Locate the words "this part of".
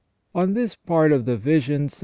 0.55-1.25